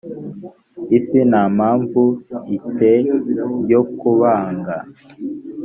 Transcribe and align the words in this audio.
isi 0.97 1.19
nta 1.29 1.43
mpamvu 1.57 2.01
i 2.55 2.57
te 2.77 2.91
yo 3.71 3.81
kubanga 3.99 4.75